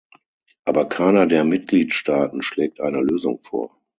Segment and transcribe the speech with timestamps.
[0.65, 3.79] Aber keiner der Mitgliedstaaten schlägt eine Lösung vor.